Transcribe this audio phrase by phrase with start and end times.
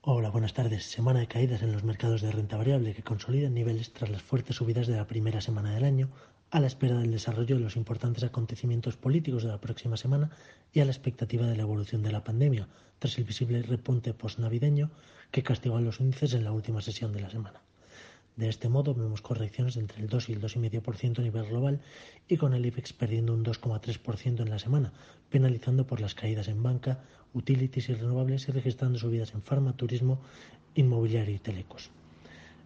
[0.00, 0.84] Hola, buenas tardes.
[0.86, 4.56] Semana de caídas en los mercados de renta variable que consolidan niveles tras las fuertes
[4.56, 6.08] subidas de la primera semana del año,
[6.50, 10.30] a la espera del desarrollo de los importantes acontecimientos políticos de la próxima semana
[10.72, 12.66] y a la expectativa de la evolución de la pandemia,
[12.98, 14.90] tras el visible repunte postnavideño
[15.30, 17.60] que castigó a los índices en la última sesión de la semana.
[18.36, 21.80] De este modo vemos correcciones entre el 2 y el 2,5% a nivel global
[22.26, 24.92] y con el IBEX perdiendo un 2,3% en la semana,
[25.30, 30.20] penalizando por las caídas en banca, utilities y renovables y registrando subidas en farma, turismo,
[30.74, 31.90] inmobiliario y telecos.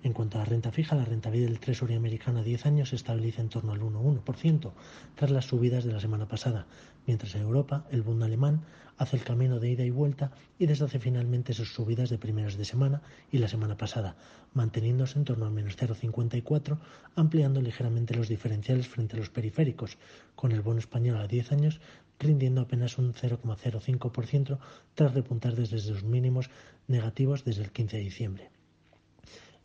[0.05, 2.97] En cuanto a la renta fija, la rentabilidad del Treasury americano a 10 años se
[2.97, 4.71] estabiliza en torno al 1,1%
[5.17, 6.67] tras las subidas de la semana pasada,
[7.07, 8.63] mientras en Europa el Bund alemán
[8.97, 12.65] hace el camino de ida y vuelta y deshace finalmente sus subidas de primeros de
[12.65, 14.17] semana y la semana pasada,
[14.55, 16.79] manteniéndose en torno al menos 0,54,
[17.17, 19.99] ampliando ligeramente los diferenciales frente a los periféricos,
[20.37, 21.81] con el bono español a 10 años
[22.21, 24.59] rindiendo apenas un 0,05%
[24.95, 26.51] tras repuntar desde sus mínimos
[26.87, 28.58] negativos desde el 15 de diciembre.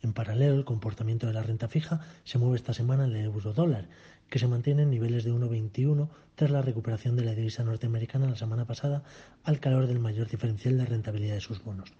[0.04, 3.54] En paralelo, el comportamiento de la renta fija se mueve esta semana en el euro
[3.54, 3.88] dólar,
[4.28, 8.36] que se mantiene en niveles de 1,21 tras la recuperación de la divisa norteamericana la
[8.36, 9.02] semana pasada
[9.44, 11.94] al calor del mayor diferencial de rentabilidad de sus bonos.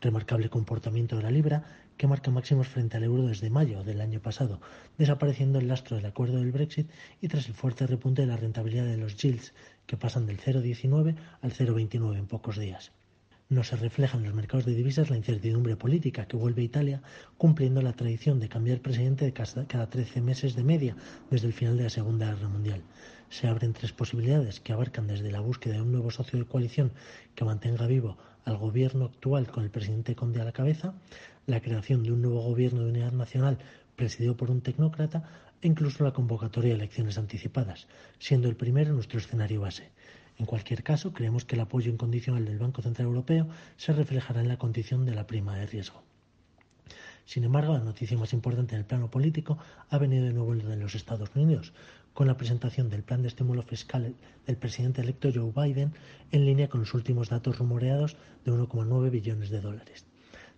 [0.00, 1.64] Remarcable comportamiento de la libra,
[1.96, 4.60] que marca máximos frente al euro desde mayo del año pasado,
[4.96, 6.88] desapareciendo el lastro del acuerdo del Brexit
[7.20, 9.54] y tras el fuerte repunte de la rentabilidad de los yields,
[9.86, 12.92] que pasan del 0,19 al 0,29 en pocos días.
[13.50, 17.02] No se refleja en los mercados de divisas la incertidumbre política que vuelve a Italia
[17.36, 20.94] cumpliendo la tradición de cambiar presidente cada 13 meses de media
[21.32, 22.84] desde el final de la Segunda Guerra Mundial.
[23.28, 26.92] Se abren tres posibilidades que abarcan desde la búsqueda de un nuevo socio de coalición
[27.34, 30.94] que mantenga vivo al gobierno actual con el presidente Conde a la cabeza,
[31.46, 33.58] la creación de un nuevo gobierno de unidad nacional
[33.96, 35.24] presidido por un tecnócrata
[35.60, 37.88] e incluso la convocatoria de elecciones anticipadas,
[38.20, 39.90] siendo el primero nuestro escenario base.
[40.40, 43.46] En cualquier caso, creemos que el apoyo incondicional del Banco Central Europeo
[43.76, 46.02] se reflejará en la condición de la prima de riesgo.
[47.26, 49.58] Sin embargo, la noticia más importante en el plano político
[49.90, 51.74] ha venido de nuevo de los Estados Unidos,
[52.14, 54.14] con la presentación del plan de estímulo fiscal
[54.46, 55.92] del presidente electo Joe Biden
[56.32, 60.06] en línea con los últimos datos rumoreados de 1,9 billones de dólares.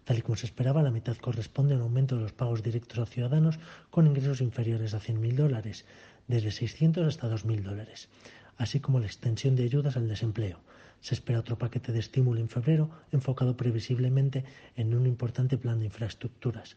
[0.04, 3.00] Tal y como se esperaba, la mitad corresponde a un aumento de los pagos directos
[3.00, 3.58] a ciudadanos
[3.90, 5.86] con ingresos inferiores a 100.000 dólares,
[6.28, 8.08] desde 600 hasta 2.000 dólares
[8.58, 10.60] así como la extensión de ayudas al desempleo.
[11.00, 14.44] Se espera otro paquete de estímulo en febrero enfocado previsiblemente
[14.76, 16.76] en un importante plan de infraestructuras.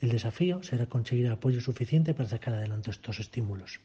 [0.00, 3.80] El desafío será conseguir apoyo suficiente para sacar adelante estos estímulos.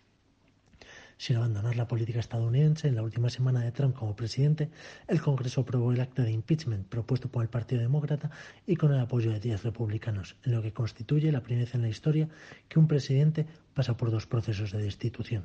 [1.19, 4.69] Sin abandonar la política estadounidense, en la última semana de Trump como presidente,
[5.05, 8.31] el Congreso aprobó el acta de impeachment propuesto por el Partido Demócrata
[8.65, 11.81] y con el apoyo de 10 republicanos, en lo que constituye la primera vez en
[11.81, 12.29] la historia
[12.69, 15.43] que un presidente pasa por dos procesos de destitución.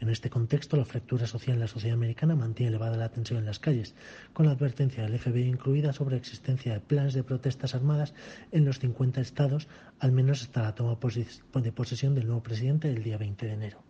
[0.00, 3.46] En este contexto, la fractura social en la sociedad americana mantiene elevada la tensión en
[3.46, 3.94] las calles,
[4.32, 8.14] con la advertencia del FBI incluida sobre la existencia de planes de protestas armadas
[8.52, 13.02] en los 50 estados, al menos hasta la toma de posesión del nuevo presidente el
[13.02, 13.89] día 20 de enero.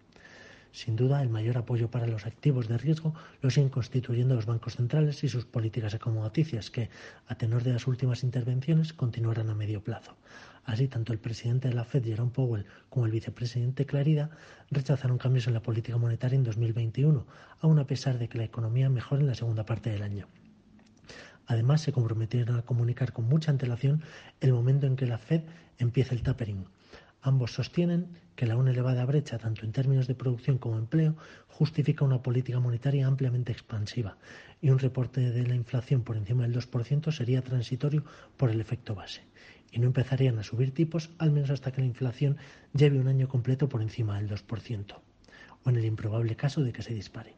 [0.73, 4.77] Sin duda, el mayor apoyo para los activos de riesgo lo siguen constituyendo los bancos
[4.77, 6.91] centrales y sus políticas acomodaticias, que,
[7.27, 10.17] a tenor de las últimas intervenciones, continuarán a medio plazo.
[10.65, 14.31] Así, tanto el presidente de la Fed, Jerome Powell, como el vicepresidente Clarida
[14.71, 17.27] rechazaron cambios en la política monetaria en 2021,
[17.61, 20.29] aun a pesar de que la economía mejore en la segunda parte del año.
[21.47, 24.03] Además, se comprometieron a comunicar con mucha antelación
[24.41, 25.43] el momento en que la Fed
[25.79, 26.67] empiece el tapering.
[27.23, 31.17] Ambos sostienen que la aún elevada brecha, tanto en términos de producción como empleo,
[31.49, 34.17] justifica una política monetaria ampliamente expansiva
[34.63, 38.05] y un reporte de la inflación por encima del 2% sería transitorio
[38.39, 39.23] por el efecto base
[39.71, 42.39] y no empezarían a subir tipos al menos hasta que la inflación
[42.73, 44.95] lleve un año completo por encima del 2%,
[45.65, 47.35] o en el improbable caso de que se dispare.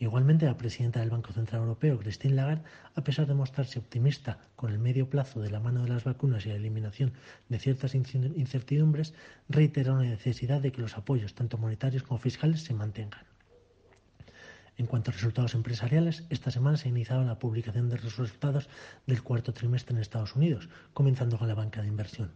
[0.00, 2.62] Igualmente, la presidenta del Banco Central Europeo, Christine Lagarde,
[2.94, 6.46] a pesar de mostrarse optimista con el medio plazo de la mano de las vacunas
[6.46, 7.12] y la eliminación
[7.48, 9.14] de ciertas incertidumbres,
[9.48, 13.24] reiteró la necesidad de que los apoyos, tanto monetarios como fiscales, se mantengan.
[14.76, 18.68] En cuanto a resultados empresariales, esta semana se ha iniciado la publicación de los resultados
[19.08, 22.30] del cuarto trimestre en Estados Unidos, comenzando con la banca de inversión.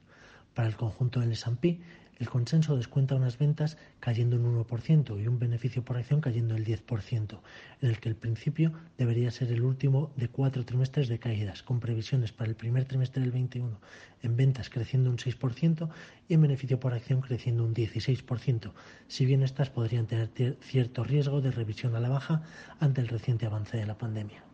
[0.54, 1.81] Para el conjunto del S&P,
[2.22, 6.64] El consenso descuenta unas ventas cayendo un 1% y un beneficio por acción cayendo el
[6.64, 7.40] 10%,
[7.81, 11.81] en el que el principio debería ser el último de cuatro trimestres de caídas, con
[11.81, 13.76] previsiones para el primer trimestre del 21
[14.22, 15.88] en ventas creciendo un 6%
[16.28, 18.70] y en beneficio por acción creciendo un 16%,
[19.08, 22.43] si bien estas podrían tener cierto riesgo de revisión a la baja
[22.78, 24.51] ante el reciente avance de la pandemia.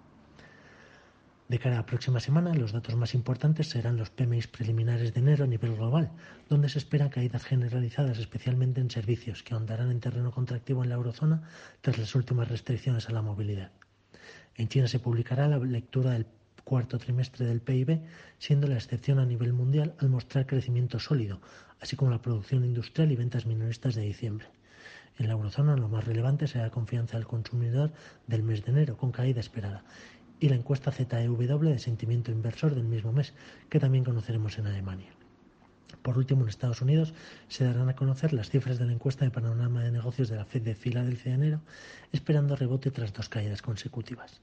[1.49, 5.21] De cara a la próxima semana, los datos más importantes serán los PMI preliminares de
[5.21, 6.11] enero a nivel global,
[6.50, 10.97] donde se esperan caídas generalizadas, especialmente en servicios, que ahondarán en terreno contractivo en la
[10.97, 11.49] eurozona
[11.81, 13.71] tras las últimas restricciones a la movilidad.
[14.56, 16.27] En China se publicará la lectura del
[16.65, 17.99] cuarto trimestre del PIB,
[18.39, 21.41] siendo la excepción a nivel mundial al mostrar crecimiento sólido,
[21.81, 24.49] así como la producción industrial y ventas minoristas de diciembre.
[25.19, 27.91] En la eurozona lo más relevante será la confianza del consumidor
[28.27, 29.83] del mes de enero, con caída esperada,
[30.40, 33.35] y la encuesta ZEW de sentimiento inversor del mismo mes,
[33.69, 35.11] que también conoceremos en Alemania.
[36.02, 37.14] Por último, en Estados Unidos
[37.49, 40.44] se darán a conocer las cifras de la encuesta de panorama de negocios de la
[40.44, 41.61] Fed de Filadelfia de enero,
[42.12, 44.40] esperando rebote tras dos caídas consecutivas.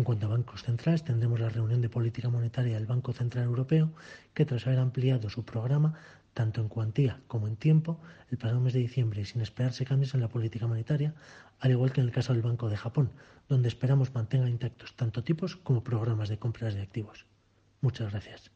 [0.00, 3.92] En cuanto a bancos centrales, tendremos la reunión de política monetaria del Banco Central Europeo,
[4.32, 5.92] que tras haber ampliado su programa,
[6.32, 8.00] tanto en cuantía como en tiempo,
[8.30, 11.12] el pasado mes de diciembre y sin esperarse cambios en la política monetaria,
[11.58, 13.12] al igual que en el caso del Banco de Japón,
[13.50, 17.26] donde esperamos mantenga intactos tanto tipos como programas de compras de activos.
[17.82, 18.50] Muchas gracias.